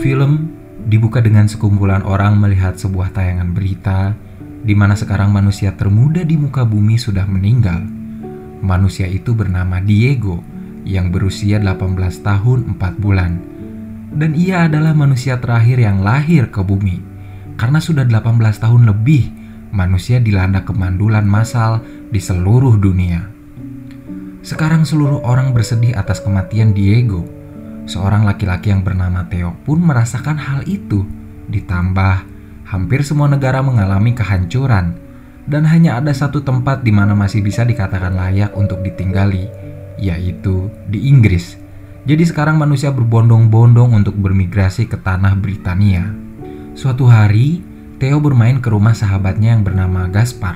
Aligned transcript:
Film 0.00 0.56
dibuka 0.88 1.20
dengan 1.20 1.44
sekumpulan 1.44 2.00
orang 2.08 2.40
melihat 2.40 2.72
sebuah 2.72 3.12
tayangan 3.12 3.52
berita 3.52 4.16
di 4.64 4.72
mana 4.72 4.96
sekarang 4.96 5.28
manusia 5.28 5.76
termuda 5.76 6.24
di 6.24 6.40
muka 6.40 6.64
bumi 6.64 6.96
sudah 6.96 7.28
meninggal. 7.28 7.84
Manusia 8.64 9.04
itu 9.04 9.36
bernama 9.36 9.76
Diego 9.84 10.40
yang 10.88 11.12
berusia 11.12 11.60
18 11.60 12.00
tahun 12.24 12.80
4 12.80 12.96
bulan. 12.96 13.32
Dan 14.16 14.32
ia 14.40 14.72
adalah 14.72 14.96
manusia 14.96 15.36
terakhir 15.36 15.76
yang 15.76 16.00
lahir 16.00 16.48
ke 16.48 16.64
bumi. 16.64 17.04
Karena 17.60 17.76
sudah 17.76 18.08
18 18.08 18.40
tahun 18.56 18.88
lebih 18.88 19.28
manusia 19.68 20.16
dilanda 20.16 20.64
kemandulan 20.64 21.28
massal 21.28 21.84
di 22.08 22.24
seluruh 22.24 22.80
dunia. 22.80 23.28
Sekarang 24.40 24.88
seluruh 24.88 25.20
orang 25.28 25.52
bersedih 25.52 25.92
atas 25.92 26.24
kematian 26.24 26.72
Diego. 26.72 27.39
Seorang 27.90 28.22
laki-laki 28.22 28.70
yang 28.70 28.86
bernama 28.86 29.26
Theo 29.26 29.58
pun 29.66 29.82
merasakan 29.82 30.38
hal 30.38 30.62
itu. 30.70 31.02
Ditambah, 31.50 32.22
hampir 32.70 33.02
semua 33.02 33.26
negara 33.26 33.58
mengalami 33.66 34.14
kehancuran 34.14 34.94
dan 35.50 35.66
hanya 35.66 35.98
ada 35.98 36.14
satu 36.14 36.38
tempat 36.38 36.86
di 36.86 36.94
mana 36.94 37.18
masih 37.18 37.42
bisa 37.42 37.66
dikatakan 37.66 38.14
layak 38.14 38.54
untuk 38.54 38.78
ditinggali, 38.86 39.50
yaitu 39.98 40.70
di 40.86 41.10
Inggris. 41.10 41.58
Jadi 42.06 42.22
sekarang 42.30 42.62
manusia 42.62 42.94
berbondong-bondong 42.94 43.90
untuk 43.90 44.14
bermigrasi 44.14 44.86
ke 44.86 44.94
tanah 44.94 45.34
Britania. 45.34 46.14
Suatu 46.78 47.10
hari, 47.10 47.58
Theo 47.98 48.22
bermain 48.22 48.62
ke 48.62 48.70
rumah 48.70 48.94
sahabatnya 48.94 49.58
yang 49.58 49.66
bernama 49.66 50.06
Gaspar. 50.06 50.54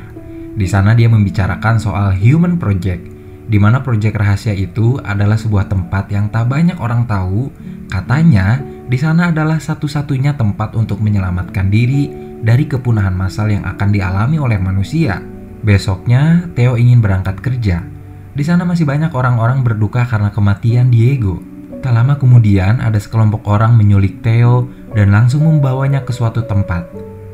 Di 0.54 0.70
sana 0.70 0.94
dia 0.94 1.10
membicarakan 1.10 1.82
soal 1.82 2.14
Human 2.14 2.62
Project, 2.62 3.13
di 3.44 3.60
mana 3.60 3.84
proyek 3.84 4.16
rahasia 4.16 4.56
itu 4.56 4.96
adalah 5.04 5.36
sebuah 5.36 5.68
tempat 5.68 6.08
yang 6.08 6.32
tak 6.32 6.48
banyak 6.48 6.80
orang 6.80 7.04
tahu. 7.04 7.52
Katanya, 7.92 8.60
di 8.88 8.96
sana 8.96 9.32
adalah 9.32 9.60
satu-satunya 9.60 10.36
tempat 10.36 10.72
untuk 10.76 11.00
menyelamatkan 11.04 11.68
diri 11.68 12.08
dari 12.44 12.68
kepunahan 12.68 13.16
massal 13.16 13.52
yang 13.52 13.64
akan 13.64 13.88
dialami 13.92 14.36
oleh 14.40 14.56
manusia. 14.60 15.20
Besoknya, 15.64 16.48
Theo 16.52 16.76
ingin 16.76 17.00
berangkat 17.00 17.40
kerja. 17.40 17.84
Di 18.34 18.44
sana 18.44 18.68
masih 18.68 18.84
banyak 18.84 19.14
orang-orang 19.14 19.64
berduka 19.64 20.04
karena 20.04 20.28
kematian 20.28 20.92
Diego. 20.92 21.40
Tak 21.80 21.92
lama 21.92 22.16
kemudian, 22.20 22.80
ada 22.80 22.96
sekelompok 22.96 23.48
orang 23.48 23.76
menyulik 23.76 24.20
Theo 24.20 24.68
dan 24.92 25.12
langsung 25.12 25.48
membawanya 25.48 26.04
ke 26.04 26.12
suatu 26.12 26.44
tempat. 26.44 26.88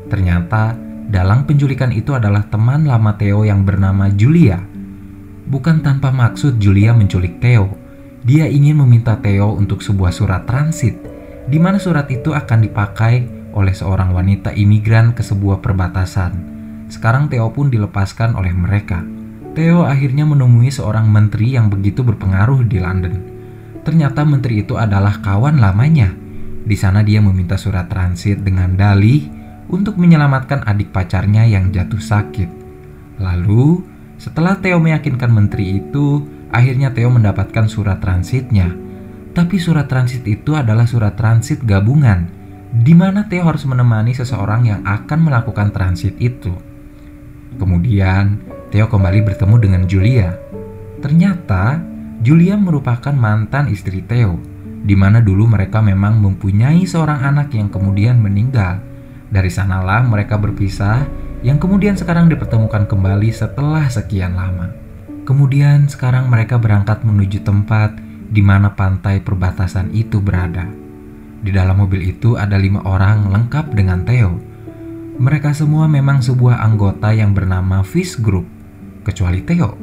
Ternyata 0.07 0.75
dalang 1.11 1.43
penculikan 1.43 1.91
itu 1.91 2.15
adalah 2.15 2.47
teman 2.47 2.87
lama 2.87 3.15
Theo 3.19 3.43
yang 3.43 3.67
bernama 3.67 4.07
Julia. 4.11 4.70
Bukan 5.49 5.81
tanpa 5.81 6.13
maksud 6.13 6.61
Julia 6.61 6.93
menculik 6.93 7.41
Theo. 7.41 7.73
Dia 8.21 8.45
ingin 8.45 8.77
meminta 8.77 9.17
Theo 9.17 9.57
untuk 9.57 9.81
sebuah 9.81 10.13
surat 10.13 10.45
transit, 10.45 10.93
di 11.49 11.57
mana 11.57 11.81
surat 11.81 12.05
itu 12.13 12.37
akan 12.37 12.59
dipakai 12.61 13.25
oleh 13.51 13.73
seorang 13.73 14.13
wanita 14.13 14.53
imigran 14.53 15.11
ke 15.17 15.25
sebuah 15.25 15.59
perbatasan. 15.59 16.31
Sekarang 16.91 17.31
Theo 17.31 17.49
pun 17.49 17.71
dilepaskan 17.73 18.37
oleh 18.37 18.53
mereka. 18.53 19.01
Theo 19.51 19.83
akhirnya 19.83 20.23
menemui 20.23 20.71
seorang 20.71 21.09
menteri 21.11 21.57
yang 21.57 21.67
begitu 21.67 22.05
berpengaruh 22.05 22.63
di 22.67 22.77
London. 22.79 23.15
Ternyata 23.81 24.21
menteri 24.23 24.61
itu 24.63 24.77
adalah 24.77 25.19
kawan 25.19 25.57
lamanya. 25.57 26.13
Di 26.61 26.77
sana 26.77 27.01
dia 27.01 27.19
meminta 27.19 27.57
surat 27.57 27.89
transit 27.89 28.45
dengan 28.45 28.77
dalih 28.77 29.25
untuk 29.67 29.97
menyelamatkan 29.97 30.63
adik 30.67 30.93
pacarnya 30.93 31.43
yang 31.49 31.73
jatuh 31.73 31.99
sakit. 31.99 32.49
Lalu, 33.17 33.81
setelah 34.21 34.53
Theo 34.61 34.77
meyakinkan 34.77 35.33
menteri 35.33 35.81
itu, 35.81 36.21
akhirnya 36.53 36.93
Theo 36.93 37.09
mendapatkan 37.09 37.65
surat 37.65 37.97
transitnya. 37.97 38.69
Tapi 39.33 39.57
surat 39.57 39.89
transit 39.89 40.21
itu 40.29 40.53
adalah 40.53 40.85
surat 40.85 41.17
transit 41.17 41.65
gabungan, 41.65 42.29
di 42.69 42.93
mana 42.93 43.25
Theo 43.25 43.49
harus 43.49 43.65
menemani 43.65 44.13
seseorang 44.13 44.69
yang 44.69 44.81
akan 44.85 45.25
melakukan 45.25 45.73
transit 45.73 46.13
itu. 46.21 46.53
Kemudian, 47.57 48.37
Theo 48.69 48.85
kembali 48.85 49.25
bertemu 49.25 49.55
dengan 49.57 49.81
Julia. 49.89 50.37
Ternyata, 51.01 51.81
Julia 52.21 52.53
merupakan 52.61 53.17
mantan 53.17 53.73
istri 53.73 54.05
Theo, 54.05 54.37
di 54.85 54.93
mana 54.93 55.17
dulu 55.17 55.49
mereka 55.49 55.81
memang 55.81 56.21
mempunyai 56.21 56.85
seorang 56.85 57.25
anak 57.25 57.57
yang 57.57 57.73
kemudian 57.73 58.21
meninggal 58.21 58.85
dari 59.33 59.49
sanalah 59.49 60.05
mereka 60.05 60.37
berpisah 60.37 61.09
yang 61.41 61.57
kemudian 61.57 61.97
sekarang 61.97 62.29
dipertemukan 62.29 62.85
kembali 62.85 63.33
setelah 63.33 63.89
sekian 63.89 64.37
lama. 64.37 64.69
Kemudian 65.25 65.89
sekarang 65.89 66.29
mereka 66.29 66.61
berangkat 66.61 67.01
menuju 67.01 67.41
tempat 67.41 67.97
di 68.29 68.41
mana 68.45 68.73
pantai 68.77 69.21
perbatasan 69.21 69.89
itu 69.93 70.21
berada. 70.21 70.69
Di 71.41 71.49
dalam 71.49 71.81
mobil 71.81 72.13
itu 72.13 72.37
ada 72.37 72.53
lima 72.61 72.85
orang 72.85 73.33
lengkap 73.33 73.73
dengan 73.73 74.05
Theo. 74.05 74.37
Mereka 75.17 75.53
semua 75.57 75.89
memang 75.89 76.21
sebuah 76.21 76.61
anggota 76.61 77.09
yang 77.13 77.33
bernama 77.33 77.81
Fish 77.81 78.21
Group, 78.21 78.45
kecuali 79.01 79.41
Theo. 79.41 79.73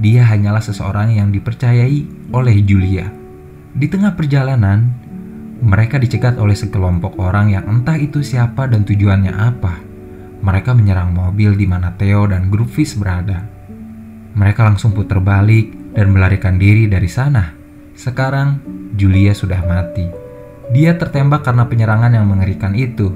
Dia 0.00 0.24
hanyalah 0.24 0.64
seseorang 0.64 1.12
yang 1.12 1.28
dipercayai 1.28 2.32
oleh 2.32 2.56
Julia. 2.64 3.12
Di 3.72 3.88
tengah 3.88 4.16
perjalanan, 4.16 4.88
mereka 5.60 6.00
dicegat 6.00 6.40
oleh 6.40 6.56
sekelompok 6.56 7.20
orang 7.20 7.52
yang 7.52 7.64
entah 7.68 8.00
itu 8.00 8.24
siapa 8.24 8.64
dan 8.64 8.88
tujuannya 8.88 9.32
apa. 9.36 9.91
Mereka 10.42 10.74
menyerang 10.74 11.14
mobil 11.14 11.54
di 11.54 11.70
mana 11.70 11.94
Theo 11.94 12.26
dan 12.26 12.50
grup 12.50 12.68
Fish 12.74 12.98
berada. 12.98 13.46
Mereka 14.34 14.66
langsung 14.66 14.90
putar 14.90 15.22
balik 15.22 15.94
dan 15.94 16.10
melarikan 16.10 16.58
diri 16.58 16.90
dari 16.90 17.06
sana. 17.06 17.54
Sekarang, 17.94 18.58
Julia 18.98 19.32
sudah 19.32 19.62
mati. 19.62 20.08
Dia 20.72 20.98
tertembak 20.98 21.46
karena 21.46 21.68
penyerangan 21.70 22.16
yang 22.16 22.26
mengerikan 22.26 22.74
itu. 22.74 23.14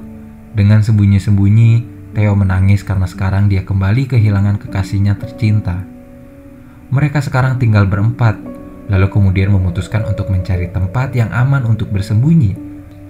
Dengan 0.55 0.79
sembunyi-sembunyi, 0.85 1.71
Theo 2.15 2.33
menangis 2.37 2.85
karena 2.85 3.05
sekarang 3.09 3.51
dia 3.51 3.67
kembali 3.67 4.07
kehilangan 4.07 4.61
kekasihnya 4.61 5.19
tercinta. 5.19 5.83
Mereka 6.87 7.19
sekarang 7.19 7.59
tinggal 7.59 7.89
berempat, 7.89 8.39
lalu 8.87 9.07
kemudian 9.11 9.51
memutuskan 9.51 10.07
untuk 10.07 10.31
mencari 10.31 10.71
tempat 10.71 11.11
yang 11.11 11.27
aman 11.35 11.67
untuk 11.67 11.91
bersembunyi. 11.91 12.55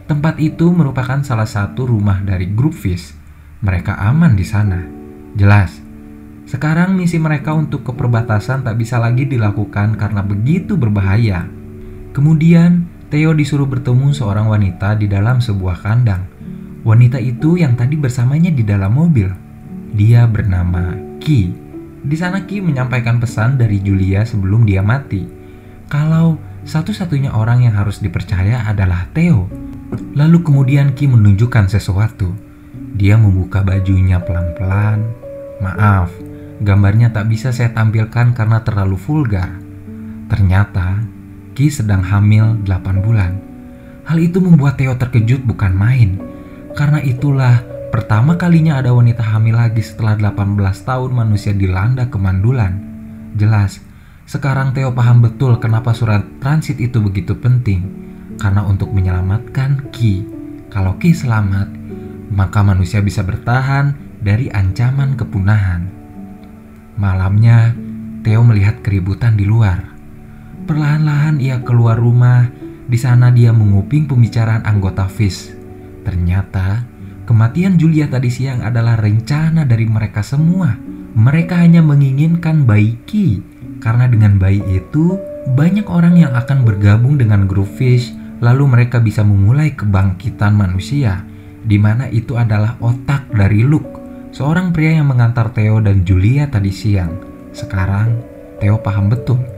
Tempat 0.08 0.40
itu 0.40 0.72
merupakan 0.72 1.20
salah 1.22 1.46
satu 1.46 1.92
rumah 1.92 2.24
dari 2.24 2.48
grup 2.48 2.74
Fish. 2.74 3.17
Mereka 3.62 3.98
aman 3.98 4.38
di 4.38 4.46
sana. 4.46 4.82
Jelas. 5.34 5.82
Sekarang 6.48 6.96
misi 6.96 7.20
mereka 7.20 7.52
untuk 7.58 7.84
ke 7.84 7.92
perbatasan 7.92 8.64
tak 8.64 8.80
bisa 8.80 9.02
lagi 9.02 9.28
dilakukan 9.28 9.98
karena 10.00 10.24
begitu 10.24 10.80
berbahaya. 10.80 11.50
Kemudian, 12.16 12.88
Theo 13.08 13.32
disuruh 13.32 13.68
bertemu 13.68 14.12
seorang 14.12 14.52
wanita 14.52 15.00
di 15.00 15.08
dalam 15.08 15.40
sebuah 15.40 15.80
kandang. 15.80 16.28
Wanita 16.84 17.20
itu 17.20 17.56
yang 17.60 17.80
tadi 17.80 17.96
bersamanya 17.96 18.52
di 18.52 18.64
dalam 18.64 18.96
mobil. 18.96 19.32
Dia 19.96 20.28
bernama 20.28 20.96
Ki. 21.20 21.52
Di 22.04 22.16
sana 22.16 22.44
Ki 22.44 22.60
menyampaikan 22.60 23.20
pesan 23.20 23.60
dari 23.60 23.80
Julia 23.80 24.24
sebelum 24.28 24.68
dia 24.68 24.84
mati 24.84 25.38
kalau 25.88 26.36
satu-satunya 26.68 27.32
orang 27.32 27.64
yang 27.64 27.76
harus 27.80 28.04
dipercaya 28.04 28.68
adalah 28.68 29.08
Theo. 29.16 29.48
Lalu 30.20 30.44
kemudian 30.44 30.92
Ki 30.92 31.08
menunjukkan 31.08 31.72
sesuatu. 31.72 32.47
Dia 32.96 33.20
membuka 33.20 33.66
bajunya 33.66 34.24
pelan-pelan. 34.24 35.04
Maaf, 35.60 36.14
gambarnya 36.62 37.12
tak 37.12 37.28
bisa 37.28 37.52
saya 37.52 37.74
tampilkan 37.76 38.32
karena 38.32 38.64
terlalu 38.64 38.96
vulgar. 38.96 39.52
Ternyata 40.32 41.04
Ki 41.58 41.74
sedang 41.74 42.06
hamil 42.06 42.62
8 42.70 43.02
bulan. 43.02 43.42
Hal 44.06 44.22
itu 44.22 44.38
membuat 44.38 44.78
Theo 44.78 44.94
terkejut 44.96 45.42
bukan 45.44 45.74
main. 45.74 46.22
Karena 46.78 47.02
itulah 47.02 47.66
pertama 47.90 48.38
kalinya 48.38 48.78
ada 48.78 48.94
wanita 48.94 49.26
hamil 49.26 49.58
lagi 49.58 49.82
setelah 49.82 50.14
18 50.16 50.54
tahun 50.86 51.12
manusia 51.12 51.58
dilanda 51.58 52.06
kemandulan. 52.08 52.78
Jelas, 53.34 53.82
sekarang 54.30 54.78
Theo 54.78 54.94
paham 54.94 55.26
betul 55.26 55.58
kenapa 55.58 55.98
surat 55.98 56.22
transit 56.38 56.78
itu 56.78 57.02
begitu 57.02 57.34
penting. 57.34 58.06
Karena 58.38 58.62
untuk 58.62 58.94
menyelamatkan 58.94 59.90
Ki, 59.90 60.22
kalau 60.70 61.00
Ki 61.02 61.16
selamat, 61.16 61.87
maka 62.32 62.64
manusia 62.64 63.00
bisa 63.04 63.24
bertahan 63.24 63.96
dari 64.24 64.52
ancaman 64.52 65.16
kepunahan. 65.16 65.88
Malamnya, 66.98 67.74
Theo 68.26 68.44
melihat 68.44 68.84
keributan 68.84 69.40
di 69.40 69.48
luar. 69.48 69.96
Perlahan-lahan 70.68 71.40
ia 71.40 71.64
keluar 71.64 71.96
rumah. 71.96 72.52
Di 72.88 73.00
sana 73.00 73.32
dia 73.32 73.56
menguping 73.56 74.08
pembicaraan 74.08 74.68
anggota 74.68 75.08
FIS. 75.08 75.56
Ternyata, 76.04 76.84
kematian 77.24 77.80
Julia 77.80 78.12
tadi 78.12 78.28
siang 78.28 78.64
adalah 78.64 79.00
rencana 79.00 79.64
dari 79.64 79.88
mereka 79.88 80.24
semua. 80.24 80.76
Mereka 81.16 81.56
hanya 81.56 81.80
menginginkan 81.80 82.68
baik 82.68 83.08
Ki 83.08 83.58
karena 83.78 84.10
dengan 84.10 84.42
bayi 84.42 84.62
itu, 84.68 85.16
banyak 85.54 85.86
orang 85.88 86.18
yang 86.18 86.34
akan 86.34 86.66
bergabung 86.66 87.16
dengan 87.22 87.46
grup 87.46 87.70
Fish, 87.78 88.12
lalu 88.42 88.66
mereka 88.68 88.98
bisa 88.98 89.22
memulai 89.22 89.74
kebangkitan 89.78 90.54
manusia, 90.54 91.24
di 91.68 91.76
mana 91.76 92.08
itu 92.08 92.40
adalah 92.40 92.80
otak 92.80 93.28
dari 93.36 93.68
Luke, 93.68 94.00
seorang 94.32 94.72
pria 94.72 95.04
yang 95.04 95.12
mengantar 95.12 95.52
Theo 95.52 95.84
dan 95.84 96.08
Julia 96.08 96.48
tadi 96.48 96.72
siang. 96.72 97.20
Sekarang, 97.52 98.24
Theo 98.64 98.80
paham 98.80 99.12
betul 99.12 99.58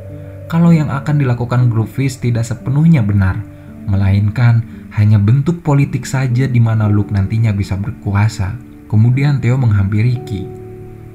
kalau 0.49 0.73
yang 0.73 0.89
akan 0.89 1.21
dilakukan 1.21 1.69
grup 1.69 1.93
Fish 1.93 2.17
tidak 2.17 2.41
sepenuhnya 2.41 3.05
benar, 3.05 3.37
melainkan 3.85 4.65
hanya 4.97 5.21
bentuk 5.21 5.61
politik 5.61 6.09
saja 6.09 6.49
di 6.49 6.57
mana 6.57 6.89
Luke 6.89 7.13
nantinya 7.13 7.53
bisa 7.53 7.77
berkuasa. 7.77 8.57
Kemudian 8.89 9.37
Theo 9.37 9.61
menghampiri 9.61 10.17
Ki. 10.25 10.49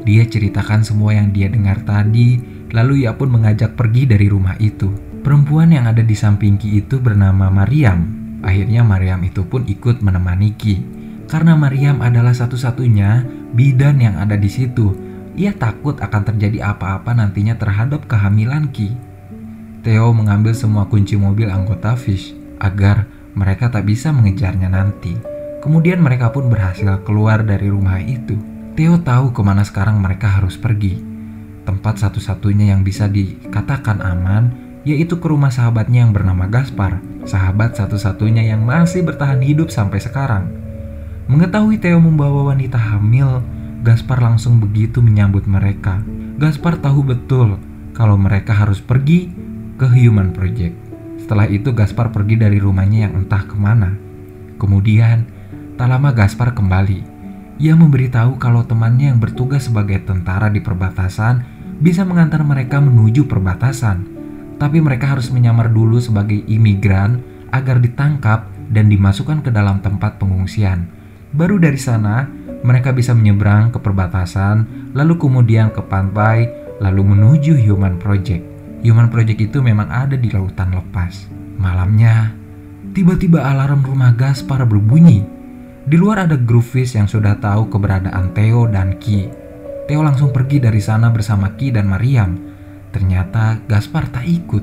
Dia 0.07 0.23
ceritakan 0.23 0.87
semua 0.87 1.19
yang 1.19 1.35
dia 1.35 1.51
dengar 1.51 1.83
tadi, 1.83 2.39
lalu 2.71 3.03
ia 3.03 3.19
pun 3.19 3.35
mengajak 3.35 3.75
pergi 3.75 4.07
dari 4.07 4.31
rumah 4.31 4.55
itu. 4.63 4.95
Perempuan 5.27 5.75
yang 5.75 5.91
ada 5.91 6.07
di 6.07 6.15
samping 6.15 6.55
Ki 6.55 6.79
itu 6.79 7.03
bernama 7.03 7.51
Mariam. 7.51 8.24
Akhirnya 8.45 8.85
Mariam 8.85 9.25
itu 9.25 9.49
pun 9.49 9.65
ikut 9.65 10.05
menemani 10.05 10.53
Ki. 10.53 10.85
Karena 11.25 11.57
Mariam 11.57 12.05
adalah 12.05 12.37
satu-satunya 12.37 13.25
bidan 13.57 13.97
yang 14.05 14.21
ada 14.21 14.37
di 14.37 14.53
situ. 14.53 14.93
Ia 15.35 15.57
takut 15.57 15.97
akan 15.99 16.23
terjadi 16.29 16.77
apa-apa 16.77 17.17
nantinya 17.17 17.57
terhadap 17.57 18.05
kehamilan 18.05 18.69
Ki. 18.69 18.93
Theo 19.81 20.13
mengambil 20.13 20.53
semua 20.53 20.85
kunci 20.87 21.17
mobil 21.17 21.49
anggota 21.49 21.97
Fish 21.97 22.37
agar 22.61 23.09
mereka 23.33 23.73
tak 23.73 23.89
bisa 23.89 24.13
mengejarnya 24.13 24.69
nanti. 24.69 25.17
Kemudian 25.65 26.05
mereka 26.05 26.29
pun 26.29 26.53
berhasil 26.53 27.01
keluar 27.09 27.41
dari 27.41 27.73
rumah 27.73 27.97
itu. 27.99 28.37
Theo 28.77 29.01
tahu 29.01 29.33
ke 29.33 29.41
mana 29.41 29.65
sekarang 29.65 29.97
mereka 29.97 30.29
harus 30.29 30.61
pergi. 30.61 31.01
Tempat 31.65 32.05
satu-satunya 32.05 32.77
yang 32.77 32.85
bisa 32.85 33.09
dikatakan 33.09 34.05
aman 34.05 34.53
yaitu 34.85 35.17
ke 35.17 35.27
rumah 35.27 35.49
sahabatnya 35.49 36.05
yang 36.05 36.13
bernama 36.13 36.45
Gaspar, 36.45 37.01
sahabat 37.25 37.75
satu-satunya 37.81 38.45
yang 38.45 38.63
masih 38.69 39.01
bertahan 39.01 39.41
hidup 39.41 39.73
sampai 39.73 39.99
sekarang. 39.99 40.53
Mengetahui 41.25 41.81
Theo 41.81 42.05
membawa 42.05 42.53
wanita 42.53 42.77
hamil, 42.77 43.41
Gaspar 43.81 44.21
langsung 44.21 44.61
begitu 44.61 45.01
menyambut 45.01 45.49
mereka. 45.49 46.05
Gaspar 46.37 46.77
tahu 46.77 47.01
betul 47.01 47.57
kalau 47.97 48.21
mereka 48.21 48.53
harus 48.53 48.85
pergi 48.85 49.33
ke 49.81 49.89
Human 49.89 50.37
Project. 50.37 50.77
Setelah 51.17 51.49
itu 51.49 51.73
Gaspar 51.73 52.13
pergi 52.13 52.37
dari 52.37 52.61
rumahnya 52.61 53.09
yang 53.09 53.25
entah 53.25 53.49
ke 53.49 53.57
mana. 53.57 53.97
Kemudian, 54.61 55.25
tak 55.81 55.89
lama 55.89 56.13
Gaspar 56.13 56.53
kembali. 56.53 57.17
Ia 57.57 57.73
memberitahu 57.73 58.37
kalau 58.37 58.61
temannya 58.69 59.17
yang 59.17 59.19
bertugas 59.23 59.65
sebagai 59.65 60.05
tentara 60.05 60.53
di 60.53 60.61
perbatasan 60.61 61.41
bisa 61.81 62.05
mengantar 62.05 62.45
mereka 62.45 62.83
menuju 62.85 63.25
perbatasan 63.25 64.14
tapi 64.59 64.79
mereka 64.79 65.13
harus 65.15 65.31
menyamar 65.31 65.71
dulu 65.71 65.99
sebagai 65.99 66.43
imigran 66.47 67.23
agar 67.55 67.79
ditangkap 67.79 68.51
dan 68.71 68.91
dimasukkan 68.91 69.45
ke 69.45 69.51
dalam 69.55 69.79
tempat 69.85 70.19
pengungsian. 70.19 70.89
Baru 71.35 71.59
dari 71.59 71.79
sana, 71.79 72.27
mereka 72.65 72.95
bisa 72.95 73.13
menyeberang 73.13 73.75
ke 73.75 73.79
perbatasan, 73.83 74.91
lalu 74.95 75.19
kemudian 75.19 75.71
ke 75.75 75.83
pantai, 75.85 76.49
lalu 76.79 77.03
menuju 77.15 77.59
Human 77.59 77.99
Project. 77.99 78.43
Human 78.87 79.11
Project 79.11 79.53
itu 79.53 79.59
memang 79.61 79.91
ada 79.91 80.15
di 80.15 80.31
lautan 80.31 80.73
lepas. 80.73 81.27
Malamnya, 81.59 82.35
tiba-tiba 82.97 83.43
alarm 83.43 83.85
rumah 83.85 84.15
Gaspar 84.15 84.65
berbunyi. 84.67 85.27
Di 85.85 86.01
luar 86.01 86.25
ada 86.25 86.41
Groovis 86.41 86.97
yang 86.97 87.05
sudah 87.05 87.37
tahu 87.37 87.69
keberadaan 87.69 88.33
Theo 88.33 88.65
dan 88.71 88.97
Ki. 88.97 89.29
Theo 89.85 90.01
langsung 90.01 90.33
pergi 90.33 90.65
dari 90.65 90.81
sana 90.81 91.13
bersama 91.13 91.53
Ki 91.61 91.69
dan 91.69 91.93
Mariam 91.93 92.54
Ternyata 92.95 93.59
Gaspar 93.67 94.07
tak 94.15 94.23
ikut. 94.23 94.63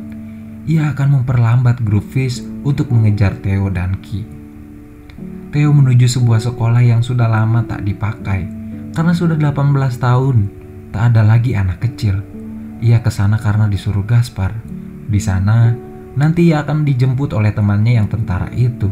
Ia 0.72 0.95
akan 0.95 1.19
memperlambat 1.19 1.83
Groovis 1.83 2.39
untuk 2.63 2.88
mengejar 2.95 3.36
Theo 3.44 3.68
dan 3.68 4.00
Ki. 4.00 4.24
Theo 5.51 5.75
menuju 5.75 6.07
sebuah 6.07 6.39
sekolah 6.39 6.80
yang 6.80 7.04
sudah 7.04 7.28
lama 7.28 7.68
tak 7.68 7.83
dipakai. 7.83 8.48
Karena 8.95 9.12
sudah 9.12 9.36
18 9.36 10.00
tahun, 10.00 10.38
tak 10.95 11.12
ada 11.12 11.28
lagi 11.28 11.60
anak 11.60 11.83
kecil. 11.83 12.24
Ia 12.80 13.04
ke 13.04 13.12
sana 13.12 13.36
karena 13.36 13.68
disuruh 13.68 14.07
Gaspar. 14.07 14.56
Di 15.12 15.19
sana, 15.19 15.75
nanti 16.16 16.48
ia 16.48 16.63
akan 16.63 16.88
dijemput 16.88 17.36
oleh 17.36 17.51
temannya 17.51 18.00
yang 18.00 18.07
tentara 18.07 18.48
itu. 18.56 18.88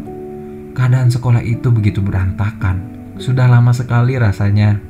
Keadaan 0.76 1.08
sekolah 1.08 1.40
itu 1.48 1.72
begitu 1.72 2.04
berantakan. 2.04 3.00
Sudah 3.16 3.48
lama 3.48 3.72
sekali 3.72 4.20
rasanya 4.20 4.84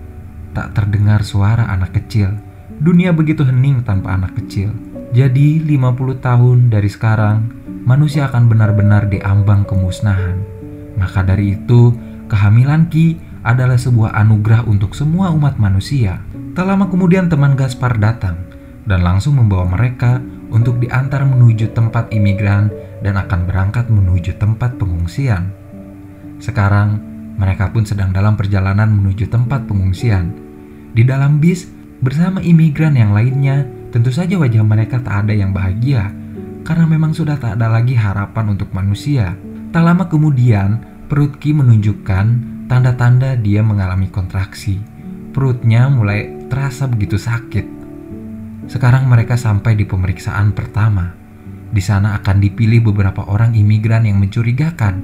tak 0.58 0.74
terdengar 0.74 1.22
suara 1.22 1.70
anak 1.70 2.02
kecil. 2.02 2.49
Dunia 2.80 3.12
begitu 3.12 3.44
hening 3.44 3.84
tanpa 3.84 4.16
anak 4.16 4.40
kecil. 4.40 4.72
Jadi 5.12 5.60
50 5.68 6.24
tahun 6.24 6.72
dari 6.72 6.88
sekarang, 6.88 7.52
manusia 7.84 8.32
akan 8.32 8.48
benar-benar 8.48 9.12
diambang 9.12 9.68
kemusnahan. 9.68 10.40
Maka 10.96 11.28
dari 11.28 11.60
itu, 11.60 11.92
kehamilan 12.32 12.88
Ki 12.88 13.20
adalah 13.44 13.76
sebuah 13.76 14.16
anugerah 14.16 14.64
untuk 14.64 14.96
semua 14.96 15.28
umat 15.36 15.60
manusia. 15.60 16.24
Tak 16.56 16.64
lama 16.64 16.88
kemudian 16.88 17.28
teman 17.28 17.60
Gaspar 17.60 18.00
datang 18.00 18.48
dan 18.88 19.04
langsung 19.04 19.36
membawa 19.36 19.68
mereka 19.68 20.24
untuk 20.48 20.80
diantar 20.80 21.28
menuju 21.28 21.76
tempat 21.76 22.16
imigran 22.16 22.72
dan 23.04 23.20
akan 23.20 23.44
berangkat 23.44 23.92
menuju 23.92 24.40
tempat 24.40 24.80
pengungsian. 24.80 25.52
Sekarang, 26.40 26.96
mereka 27.36 27.76
pun 27.76 27.84
sedang 27.84 28.16
dalam 28.16 28.40
perjalanan 28.40 28.88
menuju 28.88 29.28
tempat 29.28 29.68
pengungsian. 29.68 30.32
Di 30.96 31.04
dalam 31.04 31.44
bis, 31.44 31.79
Bersama 32.00 32.40
imigran 32.40 32.96
yang 32.96 33.12
lainnya, 33.12 33.68
tentu 33.92 34.08
saja 34.08 34.40
wajah 34.40 34.64
mereka 34.64 35.04
tak 35.04 35.28
ada 35.28 35.36
yang 35.36 35.52
bahagia 35.52 36.08
karena 36.64 36.88
memang 36.88 37.12
sudah 37.12 37.36
tak 37.36 37.60
ada 37.60 37.68
lagi 37.68 37.92
harapan 37.92 38.56
untuk 38.56 38.72
manusia. 38.72 39.36
Tak 39.76 39.84
lama 39.84 40.08
kemudian, 40.08 40.80
perut 41.12 41.36
Ki 41.44 41.52
menunjukkan 41.52 42.26
tanda-tanda 42.72 43.36
dia 43.36 43.60
mengalami 43.60 44.08
kontraksi. 44.08 44.80
Perutnya 45.36 45.92
mulai 45.92 46.48
terasa 46.48 46.88
begitu 46.88 47.20
sakit. 47.20 47.68
Sekarang 48.72 49.04
mereka 49.12 49.36
sampai 49.36 49.76
di 49.76 49.84
pemeriksaan 49.84 50.56
pertama. 50.56 51.12
Di 51.68 51.84
sana 51.84 52.16
akan 52.16 52.40
dipilih 52.40 52.80
beberapa 52.80 53.28
orang 53.28 53.60
imigran 53.60 54.08
yang 54.08 54.24
mencurigakan. 54.24 55.04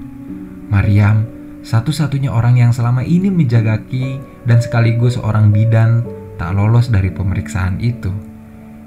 Mariam, 0.72 1.28
satu-satunya 1.60 2.32
orang 2.32 2.56
yang 2.56 2.72
selama 2.72 3.04
ini 3.04 3.28
menjaga 3.28 3.84
Ki 3.84 4.16
dan 4.48 4.64
sekaligus 4.64 5.20
seorang 5.20 5.52
bidan 5.52 6.15
tak 6.36 6.56
lolos 6.56 6.92
dari 6.92 7.12
pemeriksaan 7.12 7.80
itu. 7.80 8.12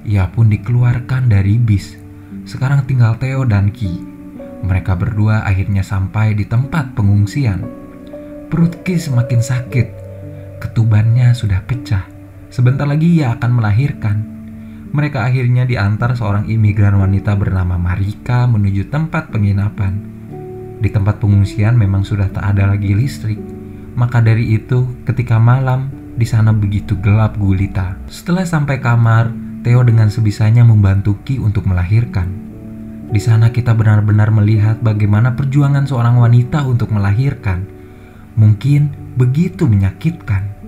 Ia 0.08 0.28
pun 0.32 0.48
dikeluarkan 0.48 1.28
dari 1.28 1.60
bis. 1.60 1.96
Sekarang 2.48 2.84
tinggal 2.88 3.16
Theo 3.20 3.44
dan 3.44 3.68
Ki. 3.72 4.00
Mereka 4.64 4.96
berdua 4.96 5.44
akhirnya 5.44 5.84
sampai 5.84 6.32
di 6.32 6.48
tempat 6.48 6.96
pengungsian. 6.96 7.64
Perut 8.48 8.80
Ki 8.84 8.96
semakin 8.96 9.40
sakit. 9.40 9.88
Ketubannya 10.58 11.36
sudah 11.36 11.60
pecah. 11.62 12.08
Sebentar 12.48 12.88
lagi 12.88 13.20
ia 13.20 13.36
akan 13.36 13.50
melahirkan. 13.60 14.16
Mereka 14.88 15.20
akhirnya 15.20 15.68
diantar 15.68 16.16
seorang 16.16 16.48
imigran 16.48 16.96
wanita 16.96 17.36
bernama 17.36 17.76
Marika 17.76 18.48
menuju 18.48 18.88
tempat 18.88 19.28
penginapan. 19.28 20.00
Di 20.80 20.88
tempat 20.88 21.20
pengungsian 21.20 21.76
memang 21.76 22.08
sudah 22.08 22.32
tak 22.32 22.56
ada 22.56 22.72
lagi 22.72 22.96
listrik. 22.96 23.36
Maka 23.98 24.22
dari 24.24 24.56
itu, 24.56 24.88
ketika 25.04 25.36
malam, 25.36 25.90
di 26.18 26.26
sana 26.26 26.50
begitu 26.50 26.98
gelap 26.98 27.38
gulita. 27.38 27.94
Setelah 28.10 28.42
sampai 28.42 28.82
kamar, 28.82 29.30
Theo 29.62 29.86
dengan 29.86 30.10
sebisanya 30.10 30.66
membantu 30.66 31.18
Ki 31.22 31.38
untuk 31.38 31.66
melahirkan. 31.70 32.30
Di 33.08 33.22
sana 33.22 33.54
kita 33.54 33.74
benar-benar 33.74 34.34
melihat 34.34 34.82
bagaimana 34.82 35.34
perjuangan 35.38 35.86
seorang 35.86 36.18
wanita 36.18 36.66
untuk 36.66 36.90
melahirkan. 36.90 37.66
Mungkin 38.38 39.14
begitu 39.18 39.66
menyakitkan. 39.66 40.58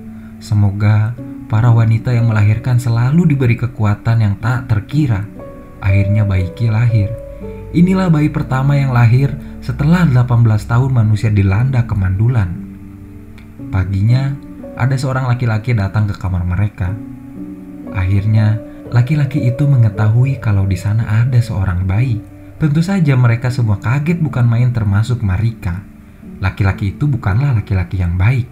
Semoga 0.43 1.15
para 1.47 1.71
wanita 1.71 2.11
yang 2.11 2.31
melahirkan 2.31 2.79
selalu 2.79 3.35
diberi 3.35 3.59
kekuatan 3.59 4.23
yang 4.23 4.35
tak 4.43 4.71
terkira. 4.71 5.27
Akhirnya 5.83 6.27
bayi 6.27 6.51
Ki 6.55 6.71
lahir. 6.71 7.11
Inilah 7.71 8.11
bayi 8.11 8.27
pertama 8.31 8.75
yang 8.75 8.91
lahir 8.91 9.31
setelah 9.63 10.03
18 10.03 10.27
tahun 10.67 10.91
manusia 10.91 11.31
dilanda 11.31 11.87
kemandulan. 11.87 12.51
Paginya, 13.71 14.35
ada 14.81 14.97
seorang 14.97 15.29
laki-laki 15.29 15.77
datang 15.77 16.09
ke 16.09 16.17
kamar 16.17 16.41
mereka. 16.49 16.97
Akhirnya, 17.93 18.57
laki-laki 18.89 19.45
itu 19.45 19.69
mengetahui 19.69 20.41
kalau 20.41 20.65
di 20.65 20.81
sana 20.81 21.05
ada 21.21 21.37
seorang 21.37 21.85
bayi. 21.85 22.25
Tentu 22.57 22.81
saja 22.81 23.13
mereka 23.13 23.53
semua 23.53 23.77
kaget 23.77 24.25
bukan 24.25 24.49
main 24.49 24.73
termasuk 24.73 25.21
Marika. 25.21 25.85
Laki-laki 26.41 26.97
itu 26.97 27.05
bukanlah 27.05 27.53
laki-laki 27.61 28.01
yang 28.01 28.17
baik. 28.17 28.49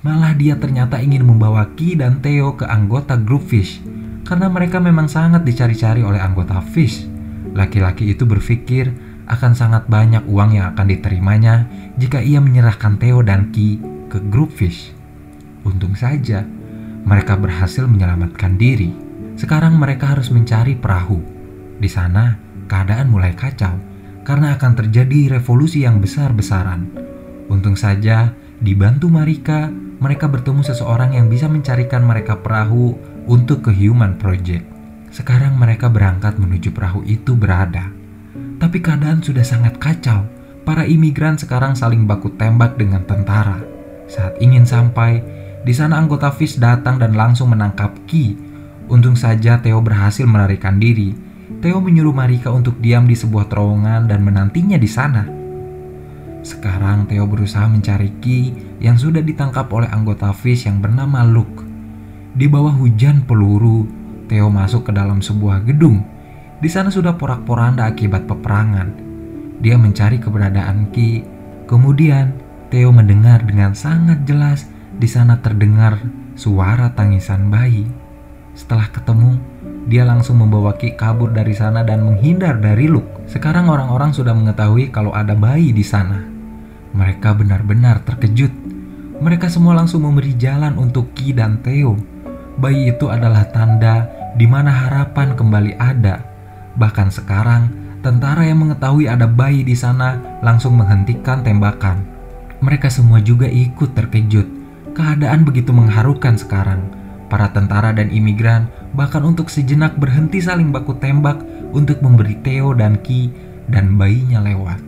Malah 0.00 0.32
dia 0.32 0.56
ternyata 0.56 1.04
ingin 1.04 1.28
membawa 1.28 1.68
Ki 1.76 2.00
dan 2.00 2.24
Theo 2.24 2.56
ke 2.56 2.64
anggota 2.64 3.20
grup 3.20 3.44
Fish. 3.44 3.84
Karena 4.24 4.48
mereka 4.48 4.80
memang 4.80 5.04
sangat 5.04 5.44
dicari-cari 5.44 6.00
oleh 6.00 6.20
anggota 6.20 6.64
Fish. 6.64 7.04
Laki-laki 7.52 8.16
itu 8.16 8.24
berpikir 8.24 8.88
akan 9.28 9.52
sangat 9.52 9.84
banyak 9.84 10.24
uang 10.24 10.56
yang 10.56 10.72
akan 10.72 10.86
diterimanya 10.88 11.68
jika 12.00 12.24
ia 12.24 12.40
menyerahkan 12.40 12.96
Theo 12.96 13.20
dan 13.20 13.52
Ki 13.52 13.76
ke 14.08 14.16
grup 14.32 14.48
Fish. 14.48 14.97
Untung 15.66 15.98
saja 15.98 16.46
mereka 17.08 17.40
berhasil 17.40 17.88
menyelamatkan 17.88 18.60
diri. 18.60 18.92
Sekarang 19.38 19.78
mereka 19.80 20.12
harus 20.12 20.28
mencari 20.28 20.76
perahu. 20.76 21.22
Di 21.78 21.88
sana, 21.88 22.36
keadaan 22.68 23.08
mulai 23.08 23.32
kacau 23.32 23.78
karena 24.26 24.58
akan 24.60 24.72
terjadi 24.76 25.40
revolusi 25.40 25.88
yang 25.88 26.04
besar-besaran. 26.04 26.84
Untung 27.48 27.80
saja, 27.80 28.36
dibantu 28.60 29.08
Marika, 29.08 29.72
mereka 29.98 30.28
bertemu 30.28 30.60
seseorang 30.60 31.16
yang 31.16 31.32
bisa 31.32 31.48
mencarikan 31.48 32.04
mereka 32.04 32.36
perahu 32.36 32.92
untuk 33.24 33.64
ke 33.64 33.72
Human 33.72 34.20
Project. 34.20 34.68
Sekarang 35.08 35.56
mereka 35.56 35.88
berangkat 35.88 36.36
menuju 36.36 36.76
perahu 36.76 37.00
itu 37.08 37.32
berada. 37.32 37.88
Tapi 38.60 38.78
keadaan 38.84 39.24
sudah 39.24 39.46
sangat 39.46 39.80
kacau. 39.80 40.28
para 40.68 40.84
imigran 40.84 41.40
sekarang 41.40 41.72
saling 41.72 42.04
baku 42.04 42.28
tembak 42.36 42.76
dengan 42.76 43.00
tentara. 43.08 43.56
Saat 44.04 44.36
ingin 44.36 44.68
sampai, 44.68 45.24
di 45.68 45.76
sana 45.76 46.00
anggota 46.00 46.32
FIS 46.32 46.56
datang 46.56 46.96
dan 46.96 47.12
langsung 47.12 47.52
menangkap 47.52 47.92
Ki. 48.08 48.32
Untung 48.88 49.20
saja 49.20 49.60
Theo 49.60 49.84
berhasil 49.84 50.24
melarikan 50.24 50.80
diri. 50.80 51.12
Theo 51.60 51.84
menyuruh 51.84 52.16
Marika 52.16 52.48
untuk 52.48 52.80
diam 52.80 53.04
di 53.04 53.12
sebuah 53.12 53.52
terowongan 53.52 54.08
dan 54.08 54.24
menantinya 54.24 54.80
di 54.80 54.88
sana. 54.88 55.28
Sekarang 56.40 57.04
Theo 57.04 57.28
berusaha 57.28 57.68
mencari 57.68 58.16
Ki 58.16 58.56
yang 58.80 58.96
sudah 58.96 59.20
ditangkap 59.20 59.68
oleh 59.68 59.92
anggota 59.92 60.32
FIS 60.32 60.64
yang 60.64 60.80
bernama 60.80 61.20
Luke. 61.28 61.60
Di 62.32 62.48
bawah 62.48 62.72
hujan 62.72 63.28
peluru, 63.28 63.84
Theo 64.24 64.48
masuk 64.48 64.88
ke 64.88 64.92
dalam 64.96 65.20
sebuah 65.20 65.68
gedung. 65.68 66.00
Di 66.64 66.72
sana 66.72 66.88
sudah 66.88 67.20
porak-poranda 67.20 67.84
akibat 67.84 68.24
peperangan 68.24 69.04
dia 69.58 69.74
mencari 69.74 70.22
keberadaan 70.22 70.90
Ki. 70.94 71.22
Kemudian 71.68 72.32
Theo 72.70 72.94
mendengar 72.94 73.42
dengan 73.44 73.74
sangat 73.74 74.24
jelas 74.24 74.70
di 74.98 75.08
sana 75.08 75.38
terdengar 75.38 76.02
suara 76.34 76.92
tangisan 76.92 77.48
bayi. 77.48 77.86
Setelah 78.52 78.90
ketemu, 78.90 79.38
dia 79.86 80.02
langsung 80.02 80.42
membawa 80.42 80.74
Ki 80.74 80.98
kabur 80.98 81.30
dari 81.30 81.54
sana 81.54 81.86
dan 81.86 82.02
menghindar 82.02 82.58
dari 82.58 82.90
Luke. 82.90 83.24
Sekarang 83.30 83.70
orang-orang 83.70 84.10
sudah 84.10 84.34
mengetahui 84.34 84.90
kalau 84.90 85.14
ada 85.14 85.38
bayi 85.38 85.70
di 85.70 85.86
sana. 85.86 86.20
Mereka 86.92 87.38
benar-benar 87.38 88.02
terkejut. 88.02 88.50
Mereka 89.22 89.46
semua 89.46 89.78
langsung 89.78 90.02
memberi 90.02 90.34
jalan 90.34 90.74
untuk 90.74 91.14
Ki 91.14 91.30
dan 91.30 91.62
Theo. 91.62 91.94
Bayi 92.58 92.90
itu 92.90 93.06
adalah 93.06 93.46
tanda 93.54 94.10
di 94.34 94.44
mana 94.50 94.74
harapan 94.74 95.38
kembali 95.38 95.78
ada. 95.78 96.26
Bahkan 96.74 97.08
sekarang, 97.14 97.88
Tentara 97.98 98.46
yang 98.46 98.62
mengetahui 98.62 99.10
ada 99.10 99.26
bayi 99.26 99.66
di 99.66 99.74
sana 99.74 100.38
langsung 100.38 100.78
menghentikan 100.78 101.42
tembakan. 101.42 102.06
Mereka 102.62 102.86
semua 102.94 103.18
juga 103.18 103.50
ikut 103.50 103.90
terkejut. 103.90 104.57
Keadaan 104.98 105.46
begitu 105.46 105.70
mengharukan 105.70 106.34
sekarang. 106.34 106.90
Para 107.30 107.54
tentara 107.54 107.94
dan 107.94 108.10
imigran 108.10 108.66
bahkan 108.98 109.22
untuk 109.22 109.46
sejenak 109.46 109.94
berhenti 109.94 110.42
saling 110.42 110.74
baku 110.74 110.98
tembak 110.98 111.38
untuk 111.70 112.02
memberi 112.02 112.34
Theo 112.42 112.74
dan 112.74 112.98
Ki 112.98 113.30
dan 113.70 113.94
bayinya 113.94 114.42
lewat. 114.42 114.82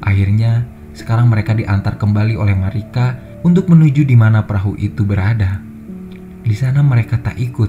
Akhirnya, 0.00 0.64
sekarang 0.96 1.28
mereka 1.28 1.52
diantar 1.52 2.00
kembali 2.00 2.40
oleh 2.40 2.56
Marika 2.56 3.20
untuk 3.44 3.68
menuju 3.68 4.08
di 4.08 4.16
mana 4.16 4.48
perahu 4.48 4.80
itu 4.80 5.04
berada. 5.04 5.60
Di 6.40 6.56
sana 6.56 6.80
mereka 6.80 7.20
tak 7.20 7.36
ikut. 7.36 7.68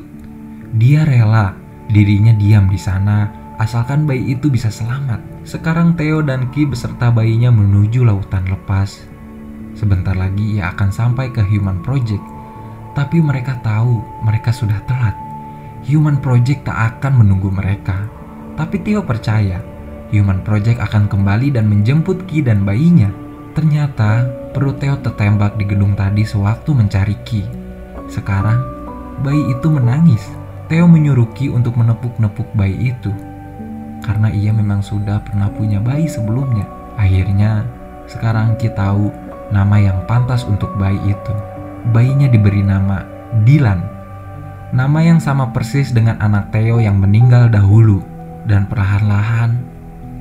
Dia 0.80 1.04
rela 1.04 1.60
dirinya 1.92 2.32
diam 2.40 2.72
di 2.72 2.80
sana 2.80 3.28
asalkan 3.60 4.08
bayi 4.08 4.40
itu 4.40 4.48
bisa 4.48 4.72
selamat. 4.72 5.20
Sekarang 5.44 5.92
Theo 6.00 6.24
dan 6.24 6.48
Ki 6.56 6.64
beserta 6.64 7.12
bayinya 7.12 7.52
menuju 7.52 8.08
lautan 8.08 8.48
lepas. 8.48 9.15
Sebentar 9.76 10.16
lagi 10.16 10.56
ia 10.56 10.72
akan 10.72 10.90
sampai 10.90 11.36
ke 11.36 11.44
Human 11.44 11.84
Project, 11.84 12.24
tapi 12.96 13.20
mereka 13.20 13.60
tahu 13.60 14.00
mereka 14.24 14.56
sudah 14.56 14.80
telat. 14.88 15.16
Human 15.86 16.24
Project 16.24 16.66
tak 16.66 16.98
akan 16.98 17.22
menunggu 17.22 17.52
mereka, 17.52 18.08
tapi 18.56 18.82
Theo 18.82 19.04
percaya 19.04 19.60
Human 20.16 20.42
Project 20.48 20.80
akan 20.80 21.12
kembali 21.12 21.54
dan 21.54 21.68
menjemput 21.68 22.24
Ki 22.26 22.40
dan 22.40 22.64
bayinya. 22.64 23.12
Ternyata 23.52 24.32
perut 24.56 24.80
Theo 24.80 24.96
tertembak 25.04 25.60
di 25.60 25.68
gedung 25.68 25.94
tadi 25.94 26.24
sewaktu 26.24 26.72
mencari 26.72 27.16
Ki. 27.28 27.44
Sekarang 28.08 28.64
bayi 29.22 29.44
itu 29.52 29.68
menangis. 29.68 30.24
Theo 30.72 30.90
menyuruh 30.90 31.30
Ki 31.36 31.52
untuk 31.52 31.78
menepuk-nepuk 31.78 32.50
bayi 32.58 32.96
itu 32.96 33.14
karena 34.06 34.30
ia 34.30 34.54
memang 34.54 34.86
sudah 34.86 35.18
pernah 35.26 35.50
punya 35.50 35.82
bayi 35.82 36.06
sebelumnya. 36.06 36.70
Akhirnya, 36.94 37.66
sekarang 38.06 38.54
kita 38.62 38.94
tahu 38.94 39.10
nama 39.50 39.78
yang 39.82 40.06
pantas 40.10 40.46
untuk 40.46 40.74
bayi 40.78 40.98
itu. 41.06 41.34
Bayinya 41.94 42.30
diberi 42.30 42.66
nama 42.66 43.06
Dilan. 43.46 43.82
Nama 44.74 45.00
yang 45.04 45.20
sama 45.22 45.52
persis 45.54 45.92
dengan 45.94 46.18
anak 46.24 46.50
Theo 46.50 46.82
yang 46.82 46.98
meninggal 46.98 47.52
dahulu. 47.52 48.02
Dan 48.46 48.70
perlahan-lahan, 48.70 49.58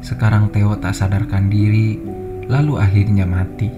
sekarang 0.01 0.49
Theo 0.49 0.77
tak 0.81 0.97
sadarkan 0.97 1.53
diri, 1.53 2.01
lalu 2.49 2.81
akhirnya 2.81 3.29
mati. 3.29 3.69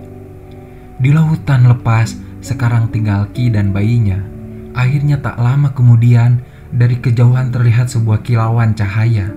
Di 0.97 1.11
lautan 1.11 1.67
lepas, 1.67 2.15
sekarang 2.41 2.95
tinggal 2.95 3.26
Ki 3.35 3.50
dan 3.50 3.75
bayinya. 3.75 4.23
Akhirnya 4.79 5.19
tak 5.19 5.37
lama 5.43 5.75
kemudian, 5.75 6.41
dari 6.71 6.99
kejauhan 7.03 7.50
terlihat 7.50 7.91
sebuah 7.91 8.23
kilauan 8.23 8.75
cahaya 8.75 9.35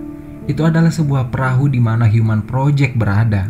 itu 0.49 0.65
adalah 0.65 0.89
sebuah 0.89 1.29
perahu 1.29 1.69
di 1.69 1.77
mana 1.77 2.09
Human 2.09 2.41
Project 2.41 2.97
berada. 2.97 3.45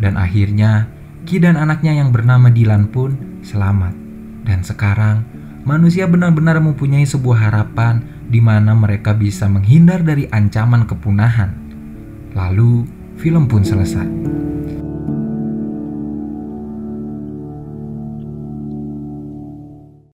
Dan 0.00 0.16
akhirnya, 0.16 0.88
Ki 1.30 1.38
dan 1.38 1.54
anaknya 1.54 1.94
yang 1.94 2.10
bernama 2.10 2.50
Dilan 2.50 2.90
pun 2.90 3.14
selamat. 3.46 3.94
Dan 4.42 4.66
sekarang, 4.66 5.22
manusia 5.62 6.10
benar-benar 6.10 6.58
mempunyai 6.58 7.06
sebuah 7.06 7.46
harapan 7.46 8.02
di 8.26 8.42
mana 8.42 8.74
mereka 8.74 9.14
bisa 9.14 9.46
menghindar 9.46 10.02
dari 10.02 10.26
ancaman 10.26 10.90
kepunahan. 10.90 11.54
Lalu, 12.34 12.82
film 13.14 13.46
pun 13.46 13.62
selesai. 13.62 14.10